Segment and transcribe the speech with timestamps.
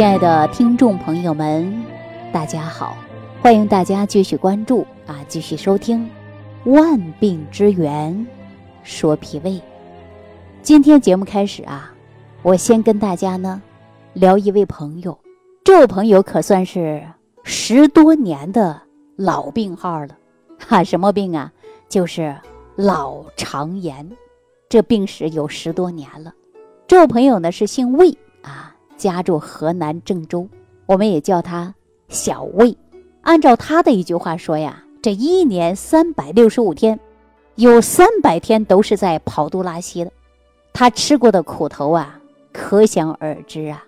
[0.00, 1.84] 亲爱的听众朋友们，
[2.32, 2.96] 大家好！
[3.42, 6.08] 欢迎大家继续关注啊，继续收听
[6.70, 8.26] 《万病之源
[8.82, 9.50] 说脾胃》。
[10.62, 11.92] 今天节目开始啊，
[12.40, 13.60] 我先跟大家呢
[14.14, 15.18] 聊一位朋友，
[15.64, 17.06] 这位朋友可算是
[17.42, 18.80] 十多年的
[19.16, 20.16] 老病号了，
[20.66, 21.52] 哈，什么病啊？
[21.90, 22.34] 就是
[22.74, 24.10] 老肠炎，
[24.66, 26.32] 这病史有十多年了。
[26.86, 28.16] 这位朋友呢是姓魏。
[29.00, 30.46] 家住河南郑州，
[30.84, 31.74] 我们也叫他
[32.08, 32.76] 小魏。
[33.22, 37.00] 按照他的一句话说呀，这一年三百六十五天，
[37.54, 40.12] 有三百天都是在跑肚拉稀的。
[40.74, 42.20] 他吃过的苦头啊，
[42.52, 43.82] 可想而知啊。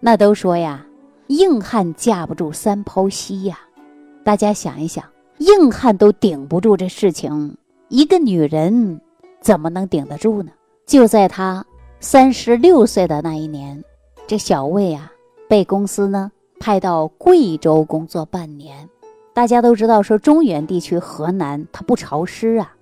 [0.00, 0.84] 那都说呀，
[1.28, 3.60] 硬汉架不住三泡稀呀。
[4.24, 5.04] 大家想一想，
[5.38, 7.56] 硬汉都顶不住这事情，
[7.88, 9.00] 一个女人
[9.40, 10.50] 怎么能顶得住呢？
[10.84, 11.64] 就在他
[12.00, 13.82] 三十六岁的那一年。
[14.28, 15.10] 这小魏啊，
[15.48, 18.86] 被公司呢派到贵州工作半年。
[19.32, 22.76] 大家都知道，说中原地区河南它不潮湿啊，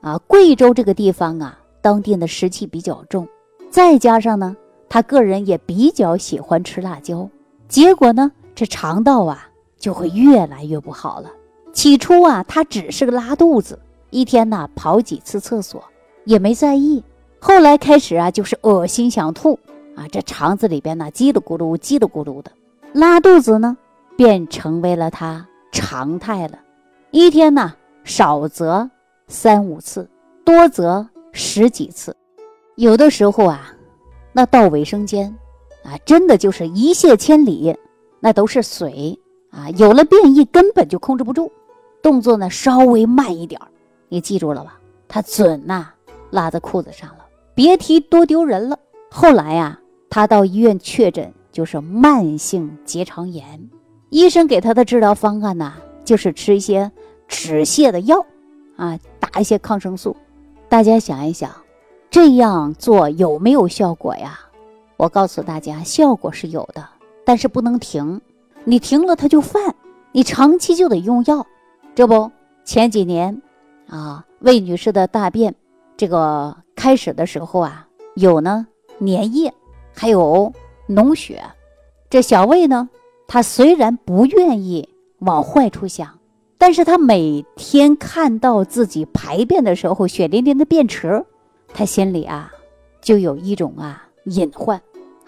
[0.00, 3.28] 啊，贵州这个地方啊，当地的湿气比较重，
[3.68, 4.56] 再加上呢，
[4.88, 7.28] 他个人也比较喜欢吃辣椒，
[7.68, 9.46] 结果呢，这肠道啊
[9.76, 11.30] 就会越来越不好了。
[11.74, 15.84] 起初啊，他只是个拉肚子，一天呢跑几次厕所
[16.24, 17.04] 也没在意，
[17.38, 19.58] 后来开始啊，就是恶心想吐。
[19.98, 22.52] 啊，这肠子里边呢，叽里咕噜、叽里咕噜的，
[22.92, 23.76] 拉肚子呢，
[24.16, 26.56] 便成为了他常态了。
[27.10, 27.74] 一天呢，
[28.04, 28.88] 少则
[29.26, 30.08] 三五次，
[30.44, 32.16] 多则十几次。
[32.76, 33.74] 有的时候啊，
[34.32, 35.34] 那到卫生间
[35.82, 37.76] 啊，真的就是一泻千里，
[38.20, 39.18] 那都是水
[39.50, 39.68] 啊。
[39.70, 41.50] 有了便意，根本就控制不住，
[42.00, 43.60] 动作呢稍微慢一点
[44.08, 44.78] 你记住了吧？
[45.08, 45.88] 他准呐，
[46.30, 48.78] 拉在裤子上了，别提多丢人了。
[49.10, 49.76] 后来呀。
[50.10, 53.68] 他到医院确诊就是慢性结肠炎，
[54.10, 56.90] 医生给他的治疗方案呢，就是吃一些
[57.26, 58.24] 止泻的药，
[58.76, 60.16] 啊，打一些抗生素。
[60.68, 61.50] 大家想一想，
[62.10, 64.38] 这样做有没有效果呀？
[64.96, 66.88] 我告诉大家，效果是有的，
[67.24, 68.20] 但是不能停，
[68.64, 69.74] 你停了它就犯，
[70.12, 71.46] 你长期就得用药。
[71.94, 72.30] 这不，
[72.64, 73.40] 前几年，
[73.88, 75.54] 啊，魏女士的大便，
[75.96, 78.66] 这个开始的时候啊，有呢
[79.00, 79.52] 粘液。
[80.00, 80.52] 还有
[80.88, 81.42] 脓血，
[82.08, 82.88] 这小魏呢，
[83.26, 84.88] 他虽然不愿意
[85.18, 86.20] 往坏处想，
[86.56, 91.24] 但是他每天看到自己排便的时候血淋淋的便池，
[91.74, 92.52] 他心里啊
[93.00, 94.80] 就有一种啊隐患，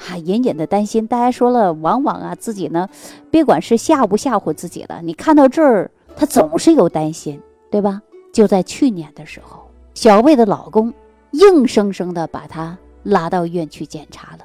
[0.09, 1.05] 啊隐隐的担心。
[1.05, 2.89] 大家说了，往往啊自己呢，
[3.29, 7.43] 别管是吓不吓唬自己了，你看到这儿，他总是有担心，
[7.73, 8.01] 对吧？
[8.33, 10.95] 就在去年的时候，小魏的老公
[11.33, 14.45] 硬生生的把他拉到医院去检查了。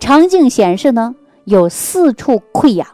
[0.00, 2.88] 肠镜显示呢，有四处溃疡，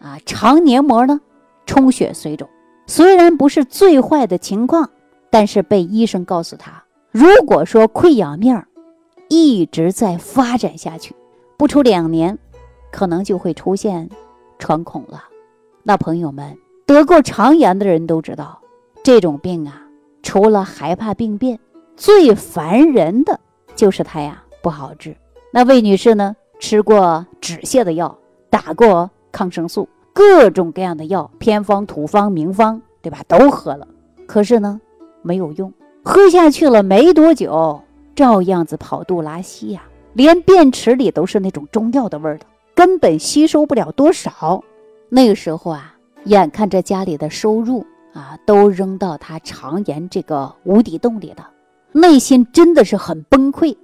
[0.00, 1.18] 啊，肠黏膜呢
[1.64, 2.46] 充血水肿。
[2.86, 4.90] 虽然不是最坏的情况，
[5.30, 8.66] 但是被医生告诉他，如果说溃疡面儿
[9.28, 11.14] 一直在发展下去，
[11.56, 12.36] 不出两年，
[12.90, 14.08] 可能就会出现
[14.58, 15.24] 穿孔了。
[15.84, 18.60] 那朋友们，得过肠炎的人都知道，
[19.02, 19.82] 这种病啊，
[20.22, 21.58] 除了害怕病变，
[21.96, 23.38] 最烦人的
[23.76, 25.16] 就是它呀不好治。
[25.50, 26.34] 那魏女士呢？
[26.58, 28.16] 吃过止泻的药，
[28.50, 33.22] 打过抗生素，各种各样的药，偏方、土方、名方，对吧？
[33.28, 33.86] 都喝了，
[34.26, 34.80] 可是呢，
[35.22, 35.72] 没有用。
[36.04, 37.80] 喝下去了没多久，
[38.14, 39.82] 照样子跑肚拉稀呀，
[40.14, 44.62] 连便池里都是那种中药的味儿的，根本吸收不了多少。
[45.08, 45.94] 那个时候啊，
[46.24, 51.48] 眼看着家里的收入啊，都扔到他肠炎这个无底洞里了，
[51.92, 53.76] 内心真的是很崩溃。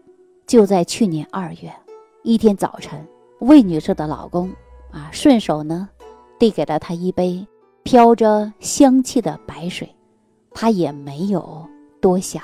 [0.46, 1.72] 就在去年二月。
[2.26, 3.06] 一天早晨，
[3.40, 4.50] 魏女士的老公
[4.90, 5.86] 啊，顺手呢，
[6.38, 7.46] 递给了她一杯
[7.82, 9.94] 飘着香气的白水，
[10.54, 11.62] 她也没有
[12.00, 12.42] 多想，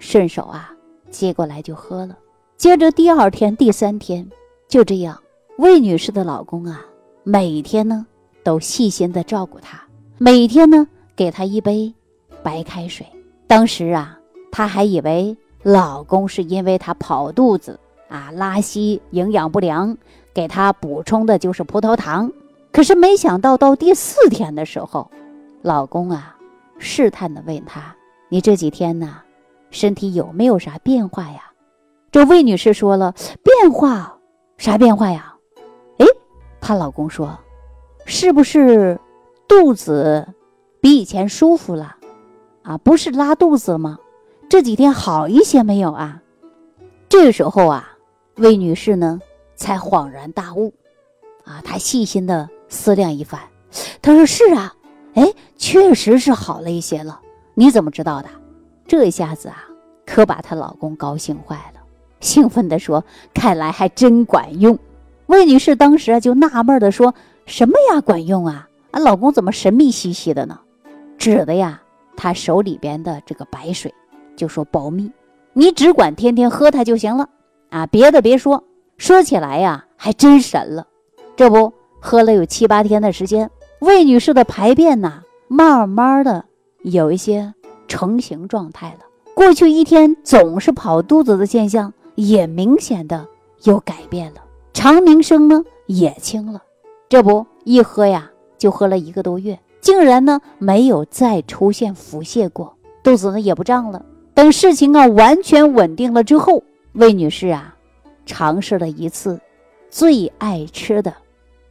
[0.00, 0.74] 顺手啊
[1.12, 2.18] 接过来就喝了。
[2.56, 4.28] 接着第二天、第三天，
[4.66, 5.16] 就这样，
[5.58, 6.84] 魏女士的老公啊，
[7.22, 8.04] 每天呢
[8.42, 9.80] 都细心的照顾她，
[10.18, 11.94] 每天呢给她一杯
[12.42, 13.06] 白开水。
[13.46, 14.18] 当时啊，
[14.50, 17.78] 她还以为老公是因为她跑肚子。
[18.10, 19.96] 啊，拉稀、营养不良，
[20.34, 22.30] 给他补充的就是葡萄糖。
[22.72, 25.10] 可是没想到到第四天的时候，
[25.62, 26.36] 老公啊，
[26.78, 27.94] 试探的问他
[28.28, 29.18] ：“你这几天呢，
[29.70, 31.52] 身体有没有啥变化呀？”
[32.10, 34.18] 这魏女士说了：“变化，
[34.58, 35.34] 啥变化呀？”
[35.98, 36.06] 哎，
[36.60, 37.38] 她老公说
[38.06, 38.98] ：“是不是
[39.46, 40.26] 肚子
[40.80, 41.96] 比以前舒服了？
[42.62, 43.98] 啊，不是拉肚子吗？
[44.48, 46.22] 这几天好一些没有啊？”
[47.08, 47.89] 这个时候啊。
[48.40, 49.20] 魏女士呢，
[49.54, 50.72] 才恍然大悟，
[51.44, 53.38] 啊，她细心的思量一番，
[54.00, 54.74] 她说：“是啊，
[55.12, 57.20] 哎，确实是好了一些了。
[57.52, 58.28] 你怎么知道的？”
[58.88, 59.64] 这一下子啊，
[60.06, 61.80] 可把她老公高兴坏了，
[62.20, 63.04] 兴奋地说
[63.34, 64.78] ：“看来还真管用。”
[65.28, 67.14] 魏女士当时啊就纳闷的说
[67.44, 68.66] ：“什么呀，管用啊？
[68.92, 70.58] 俺老公怎么神秘兮兮的呢？”
[71.18, 71.82] 指的呀，
[72.16, 73.92] 他手里边的这个白水，
[74.34, 75.12] 就说保密，
[75.52, 77.28] 你只管天天喝它就行了
[77.70, 78.64] 啊，别的别说。
[78.98, 80.86] 说起来呀，还真神了。
[81.34, 83.50] 这不喝了有七八天的时间，
[83.80, 86.44] 魏女士的排便呐，慢慢的
[86.82, 87.54] 有一些
[87.88, 89.06] 成型状态了。
[89.34, 93.26] 过去一天总是跑肚子的现象，也明显的
[93.62, 94.42] 有改变了。
[94.74, 96.62] 肠鸣声呢也轻了。
[97.08, 104.04] 这不一喝呀，就喝了一个多月，竟然呢没有再出现腹泻过，肚子呢也不胀了。
[104.34, 106.62] 等事情啊完全稳定了之后，
[106.92, 107.76] 魏女士啊
[108.26, 109.40] 尝试了一次
[109.90, 111.14] 最爱吃的。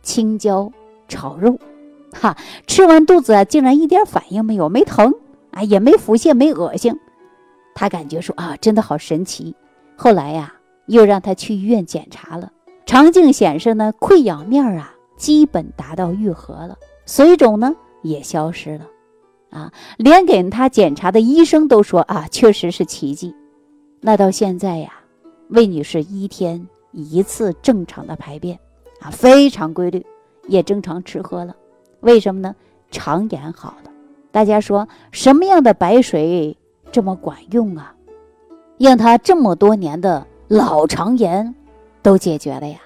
[0.01, 0.71] 青椒
[1.09, 1.59] 炒肉，
[2.13, 2.35] 哈，
[2.65, 5.13] 吃完肚子啊，竟然一点反应没有，没疼
[5.51, 6.97] 啊，也没腹泻，没恶心。
[7.75, 9.53] 他感觉说啊，真的好神奇。
[9.97, 10.53] 后来呀，
[10.87, 12.51] 又让他去医院检查了，
[12.85, 18.87] 肠镜显示呢，溃疡面啊，基本达到愈合了，水肿呢也消失了，
[19.51, 23.35] 啊，连给他检查的医生都说啊，确实是奇迹。
[23.99, 24.93] 那到现在呀，
[25.49, 28.57] 魏女士一天一次正常的排便。
[29.01, 30.05] 啊，非常规律，
[30.47, 31.55] 也正常吃喝了，
[32.01, 32.53] 为什么呢？
[32.91, 33.91] 肠炎好了。
[34.29, 36.57] 大家说什么样的白水
[36.91, 37.95] 这么管用啊？
[38.77, 41.55] 让她这么多年的老肠炎
[42.01, 42.79] 都解决了呀！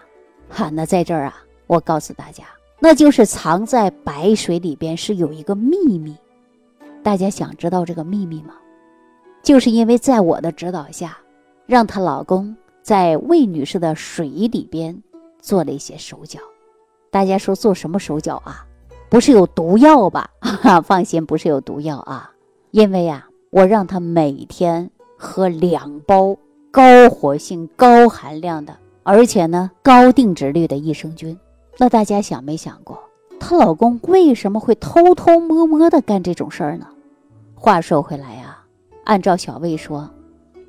[0.49, 2.43] 哈，那在这儿啊，我告诉大家，
[2.79, 6.15] 那就是藏在白水里边是有一个秘密。
[7.01, 8.53] 大家想知道这个秘密吗？
[9.41, 11.17] 就是因为在我的指导下，
[11.65, 15.01] 让她老公在魏女士的水里边。
[15.43, 16.39] 做了一些手脚，
[17.11, 18.65] 大家说做什么手脚啊？
[19.09, 20.29] 不是有毒药吧？
[20.85, 22.31] 放心，不是有毒药啊。
[22.71, 26.37] 因为呀，我让她每天喝两包
[26.71, 31.37] 高活性、高含量的，而且呢高定植率的益生菌。
[31.77, 32.97] 那大家想没想过，
[33.37, 36.87] 她老公为什么会偷偷摸摸的干这种事儿呢？
[37.53, 38.59] 话说回来呀，
[39.03, 40.09] 按照小魏说，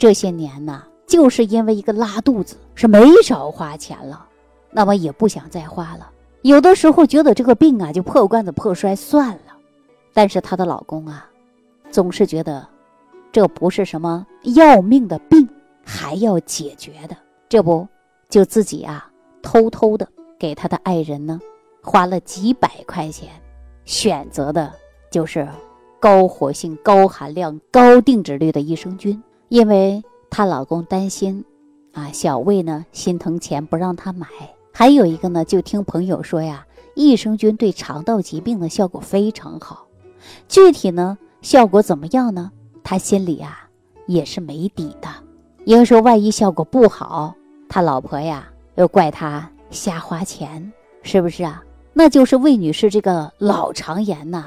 [0.05, 4.27] 这些年呢，就是因为一个拉肚子，是没少花钱了。
[4.71, 6.11] 那么也不想再花了，
[6.43, 9.57] 有的时候觉得这个病啊就破罐子破摔算了，
[10.13, 11.27] 但是她的老公啊，
[11.91, 12.69] 总是觉得
[13.33, 15.49] 这不是什么要命的病，
[15.83, 17.17] 还要解决的，
[17.49, 17.89] 这不
[18.29, 19.11] 就自己啊
[19.41, 20.07] 偷偷的
[20.39, 21.41] 给他的爱人呢
[21.83, 23.31] 花了几百块钱，
[23.87, 24.71] 选择的
[25.11, 25.49] 就是
[25.99, 29.23] 高活性、高含量、高定植率的益生菌，
[29.55, 31.45] 因为她老公担心
[31.93, 34.27] 啊小魏呢心疼钱不让她买。
[34.73, 36.67] 还有一个呢，就听朋友说呀，
[36.97, 39.87] 益生菌对肠道疾病的效果非常好。
[40.49, 42.51] 具体呢，效果怎么样呢？
[42.83, 43.69] 他心里啊
[44.09, 45.09] 也是没底的，
[45.65, 47.33] 因为说万一效果不好，
[47.69, 50.73] 他老婆呀又怪他瞎花钱，
[51.05, 51.63] 是不是啊？
[51.93, 54.47] 那就是魏女士这个老肠炎呐，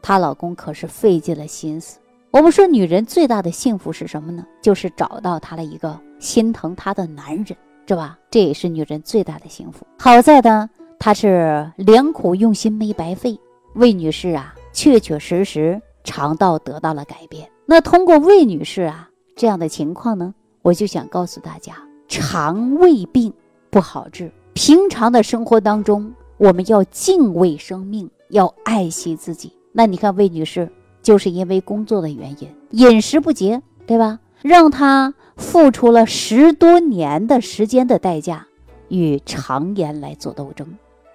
[0.00, 1.98] 她老公可是费尽了心思。
[2.34, 4.44] 我们说，女人最大的幸福是什么呢？
[4.60, 7.56] 就是找到她的一个心疼她的男人。
[7.86, 8.18] 是吧？
[8.28, 9.86] 这也是女人最大的幸福。
[10.00, 10.68] 好在呢，
[10.98, 13.38] 她是良苦用心没白费。
[13.74, 17.48] 魏女士啊，确确实实肠道得到了改变。
[17.66, 21.74] 那通过魏女士啊这样的情况呢，我就想告诉大家，
[22.08, 23.32] 肠胃病
[23.70, 24.32] 不好治。
[24.54, 29.52] 平常的生活当中，我们要敬畏生命，要爱惜自己。
[29.70, 30.68] 那你看，魏女士
[31.04, 34.18] 就是因为工作的原因，饮食不节，对吧？
[34.42, 35.14] 让他。
[35.36, 38.46] 付出了十多年的时间的代价，
[38.88, 40.64] 与肠炎来做斗争。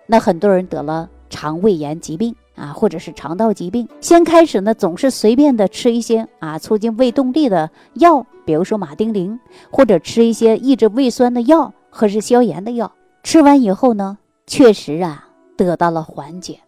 [0.08, 9.40] 那很多人得了肠胃炎疾病啊，或者是肠道疾病，先开始呢总是随便的吃一些啊促进胃动力的药，比如说马丁啉，
[9.72, 12.92] 或者吃一些抑制胃酸的药，或是消炎的药。
[13.24, 14.18] 吃完以后呢，
[14.48, 16.60] 确实啊得到了缓解。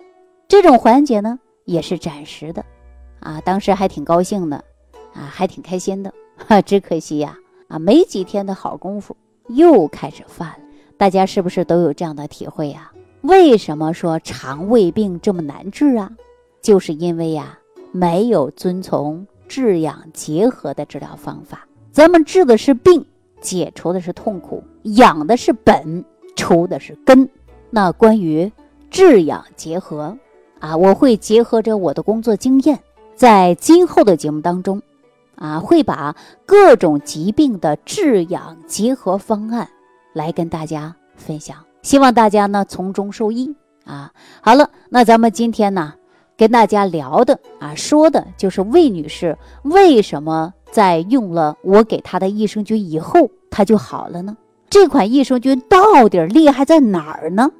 [0.47, 2.63] 这种缓解呢也是暂时的，
[3.21, 4.57] 啊，当时还挺高兴的，
[5.13, 6.13] 啊，还挺开心的。
[6.35, 7.37] 哈，只可惜呀。
[7.69, 9.15] 啊，没几天的好功夫，
[9.47, 10.57] 又开始犯了。
[10.97, 12.91] 大家是不是都有这样的体会呀？
[13.21, 16.11] 为什么说肠胃病这么难治啊？
[16.61, 17.57] 就是因为呀，
[17.93, 21.65] 没有遵从治养结合的治疗方法。
[21.91, 23.05] 咱们治的是病，
[23.39, 26.03] 解除的是痛苦，养的是本，
[26.35, 27.29] 除的是根。
[27.69, 28.51] 那关于
[28.89, 30.17] 治养结合
[30.59, 32.77] 啊，我会结合着我的工作经验，
[33.21, 34.81] 在今后的节目当中。
[35.35, 39.69] 啊，会把各种疾病的治养结合方案
[40.11, 41.57] 来跟大家分享。
[41.83, 44.11] 希望大家呢从中受益啊。
[44.41, 45.93] 好了，那咱们今天呢
[46.35, 54.35] 跟大家聊的啊说的就是魏女士为什么在用了我给她的益生菌以后，她就好了呢？
[54.67, 57.51] 这款益生菌到底厉害在哪儿呢？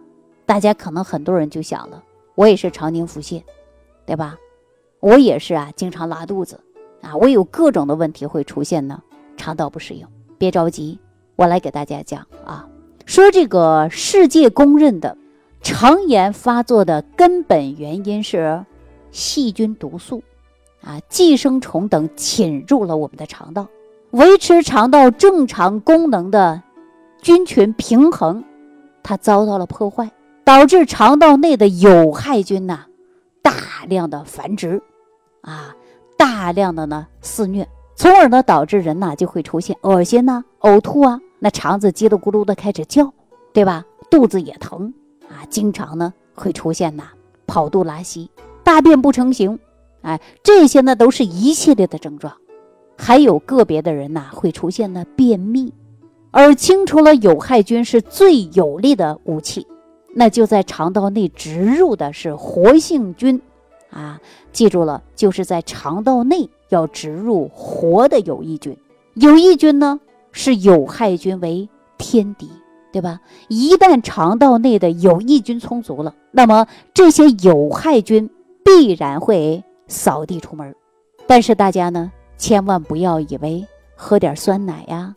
[0.48, 2.04] 大家可能很多人就想了，
[2.34, 3.44] 我也是常年腹泻，
[4.08, 4.36] 对吧？
[5.02, 6.60] 我也是啊，经常拉肚子
[7.02, 9.02] 啊，我有各种的问题会出现呢，
[9.36, 10.06] 肠道不适应。
[10.38, 11.00] 别着急，
[11.36, 12.68] 我来给大家讲啊，
[13.08, 15.18] 说这个世界公认的
[15.64, 18.64] 肠炎发作的根本原因是
[19.10, 20.22] 细菌毒素
[20.84, 23.68] 啊、寄生虫等侵入了我们的肠道，
[24.12, 26.62] 维持肠道正常功能的
[27.24, 28.44] 菌群平衡，
[29.02, 30.12] 它遭到了破坏，
[30.44, 32.86] 导致肠道内的有害菌呐
[33.42, 33.54] 大
[33.88, 34.82] 量的繁殖，
[35.42, 35.76] 啊，
[36.18, 37.68] 大量的呢肆虐。
[37.96, 43.14] 从而呢，导致人呐就会出现恶心呐、呕吐啊，那肠子叽里咕噜的开始叫，
[43.54, 43.86] 对吧？
[44.10, 44.94] 肚子也疼
[45.30, 47.04] 啊，经常呢会出现呐
[47.46, 48.30] 跑肚拉稀、
[48.64, 49.60] 大便不成形，
[50.02, 52.34] 哎，这些呢都是一系列的症状。
[52.98, 55.74] 还有个别的人呐会出现呢便秘，
[56.32, 59.68] 而清除了有害菌是最有力的武器，
[60.16, 63.42] 那就在肠道内植入的是活性菌，
[63.92, 64.20] 啊，
[64.52, 66.50] 记住了，就是在肠道内。
[66.70, 68.78] 要植入活的有益菌，
[69.16, 70.00] 有益菌呢
[70.32, 71.68] 是有害菌为
[71.98, 72.50] 天敌，
[72.94, 73.20] 对吧？
[73.50, 78.30] 一旦肠道内的有益菌充足了，那么这些有害菌
[78.64, 80.74] 必然会扫地出门。
[81.28, 83.68] 但是大家呢，千万不要以为
[83.98, 85.14] 喝点酸奶呀，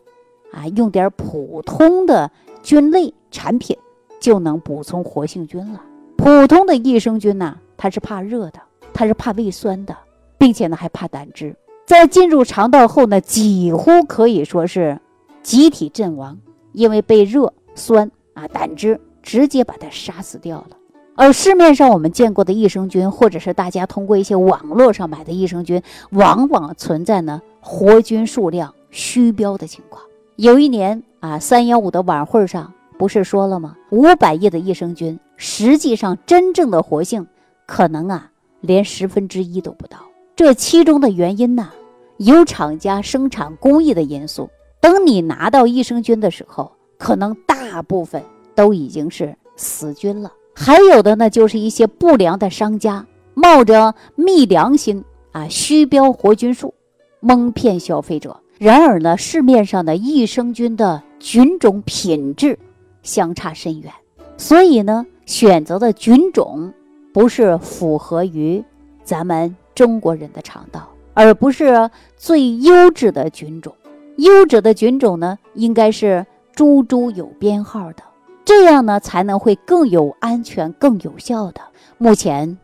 [0.51, 2.29] 啊，用点普通的
[2.65, 3.79] 菌类产品
[4.19, 5.81] 就能补充活性菌了。
[6.17, 8.61] 普通的益生菌呢，它是怕热的，
[8.93, 9.97] 它是怕胃酸的。
[10.37, 15.01] 并且呢，还怕胆汁，在进入肠道后呢，几乎可以说是
[15.43, 16.37] 集体阵亡，
[16.73, 20.77] 因为被热酸啊胆汁直接把它杀死掉了。
[21.15, 30.05] 而市面上我们见过的益生菌，或者是大家通过一些网络上买的益生菌，往往存在呢活菌数量虚标的情况。
[30.37, 33.77] 有一年啊，三幺五的晚会上不是说了吗？
[33.91, 37.27] 五百亿的益生菌，实际上真正的活性
[37.67, 38.31] 可能啊
[38.61, 39.99] 连十分之一都不到。
[40.37, 41.71] 这其中的原因呢，
[42.17, 44.51] 有厂家生产工艺的因素。
[44.81, 48.23] 等你拿到益生菌的时候，可能大部分
[48.55, 50.31] 都已经是死菌了。
[50.55, 55.03] 还有的呢，就是一些不良的商家冒着昧良心
[55.33, 56.75] 啊，虚标活菌数，
[57.21, 58.41] 蒙骗消费者。
[58.59, 62.59] 然而呢，市面上的益生菌的菌种品质
[63.03, 63.93] 相差甚远，
[64.37, 66.73] 所以呢，选择的菌种
[67.15, 68.63] 不是符合于
[69.03, 69.57] 咱们。
[69.75, 73.75] 中国人的肠道，而不是最优质的菌种。
[74.19, 78.05] 优质的菌种呢，应该是株株有编号的，
[78.45, 81.61] 这样呢才能会更有安全、更有效的。
[81.99, 82.57] 目前，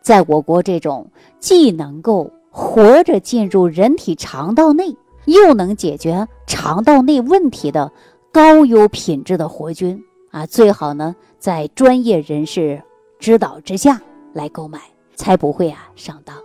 [0.00, 1.06] 在我国这种
[1.38, 4.96] 既能够活着进入人体肠道内，
[5.26, 7.92] 又能解决肠道内问题的
[8.32, 12.82] 高优品质的活菌啊，最好呢在专业人士
[13.24, 14.02] 指导之下
[14.34, 14.78] 来购买，
[15.14, 16.36] 才不会啊上当。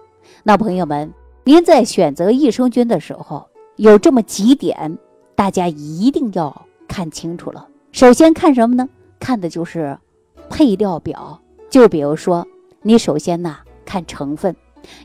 [0.44, 1.12] 那朋友们，
[1.44, 4.98] 您在选择益生菌的时候，有这么几点，
[5.36, 7.68] 大家一定要看清楚了。
[7.92, 8.88] 首先看什么呢？
[9.20, 9.98] 看的就是
[10.50, 11.42] 配料表。
[11.70, 12.48] 就比如说，
[12.82, 14.56] 你首先呢看成分，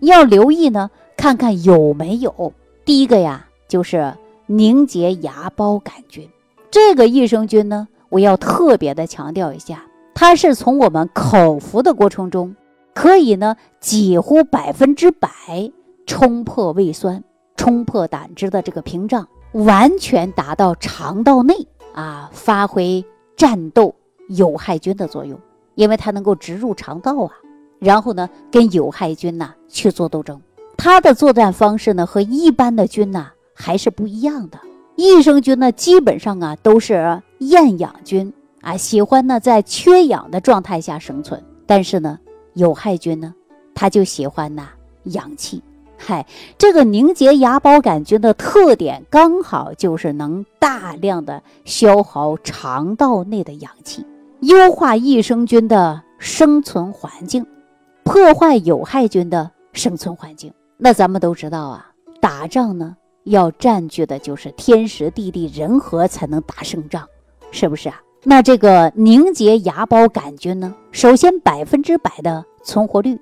[0.01, 2.53] 要留意呢，看看有没有
[2.85, 4.15] 第一个呀，就是
[4.47, 6.31] 凝结芽孢杆菌。
[6.71, 12.55] 这个益生菌呢，我要特别的强调一下，它是从我们口服的过程中。
[12.95, 15.29] 可以呢，几乎百分之百
[16.07, 17.25] 冲破胃酸、
[17.57, 23.05] 冲破胆汁的这个屏障，完全达到肠道内啊，发挥
[23.37, 23.93] 战斗
[24.29, 25.37] 有害菌的作用。
[25.75, 27.33] 因为它能够植入肠道啊，
[27.81, 30.41] 然后呢，跟有害菌呐去做斗争。
[30.77, 34.61] 它的作战方式呢，和一般的菌呐还是不一样的。
[34.95, 38.33] 益生菌呢，基本上啊都是厌氧菌
[38.65, 42.19] 啊，喜欢呢在缺氧的状态下生存，但是呢。
[42.57, 43.35] 有害菌呢，
[43.75, 44.69] 它就喜欢呐
[45.07, 45.61] 氧气。
[45.99, 46.25] 嗨，
[46.57, 54.07] 这个凝结芽孢杆菌的特点刚好就是能大量的消耗肠道内的氧气，
[54.39, 57.45] 优化益生菌的生存环境，
[58.05, 60.55] 破坏有害菌的生存环境。
[60.77, 61.91] 那咱们都知道啊，
[62.21, 67.05] 打仗呢要占据的就是天时地利人和才能打胜仗，
[67.51, 68.01] 是不是啊？
[68.27, 70.75] 那这个凝结芽孢杆菌呢？
[70.93, 73.21] 首先百分之百的存活率，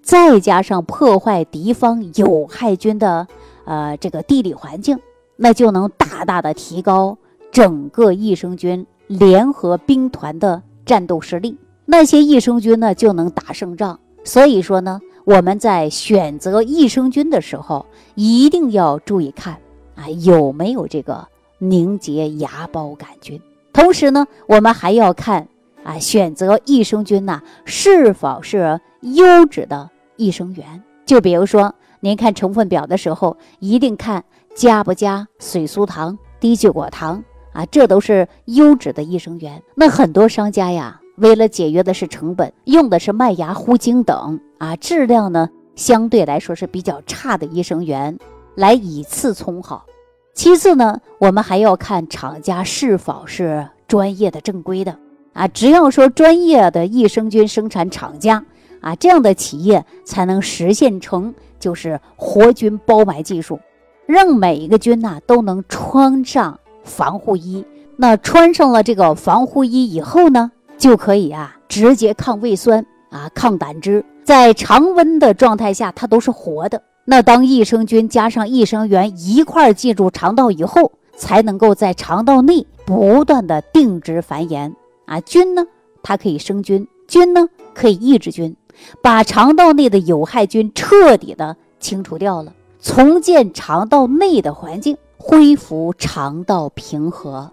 [0.00, 3.26] 再加上破坏敌方有害菌的
[3.64, 5.00] 呃这个地理环境，
[5.34, 7.18] 那就能大大的提高
[7.50, 13.98] 整个益生菌联合兵团的战斗实力，那些益生菌呢就能打胜仗。
[14.22, 17.84] 所以说呢，我们在选择益生菌的时候，
[18.14, 19.58] 一定要注意看
[19.96, 21.26] 啊有没有这个
[21.58, 23.40] 凝结芽孢杆菌。
[23.74, 25.48] 同时呢，我们还要看
[25.82, 30.82] 啊选择益生菌呐是否是优质的益生元。
[31.04, 39.62] 就比如说，您看成分表的时候，一定看加不加水苏糖、低聚果糖啊，这都是优质的益生元。
[39.74, 41.00] 那很多商家呀。
[41.16, 48.18] 为了节约的是成本，用的是麦芽糊精等啊，质量呢相对来说是比较差的益生元
[48.56, 49.86] 来以次充好。
[50.34, 54.98] 其次呢，我们还要看厂家是否是专业的、正规的
[55.32, 55.46] 啊。
[55.46, 58.44] 只要说专业的益生菌生产厂家
[58.80, 63.60] 啊，这样的企业才能实现成就是活菌包埋技术，
[64.06, 67.64] 让每一个菌呐都能穿上防护衣。
[67.96, 70.50] 那穿上了这个防护衣以后呢？
[70.76, 76.82] 就可以啊，直接抗胃酸啊，抗胆汁，在常温的状态下，它都是活的。
[77.04, 84.72] 那当益生菌加上益生元一块儿进入肠道以后，才能够在肠道内不断的定植繁衍
[85.04, 85.20] 啊。
[85.20, 85.66] 菌呢，
[86.02, 88.56] 它可以生菌，菌呢可以抑制菌，
[89.02, 97.50] 把肠道内的有害菌彻底的清除掉了，重建肠道内的环境，恢复肠道平和。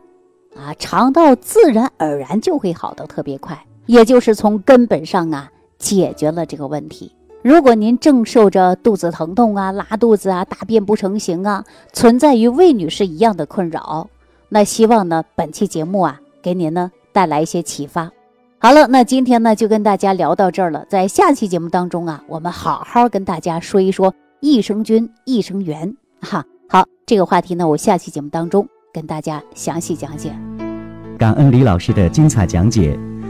[0.55, 7.11] 啊，肠道自然而然就会好的特别快，也就是从根本上啊解决了这个问题。
[7.43, 14.07] 如果您正受着肚子疼痛啊、拉肚子啊、大便不成形啊，存在于魏女士一样的困扰，
[14.49, 18.11] 那希望呢本期节目啊给您呢带来一些启发。
[18.59, 25.95] 好了，那今天呢就跟大家聊到这儿了，在下期节目当中啊，我们好好跟大家说一说益生菌、益生元。
[26.21, 28.67] 哈，好，这个话题呢，我下期节目当中。
[28.93, 30.35] 跟大家详细讲解。
[31.17, 32.99] 感恩李老师的精彩讲解。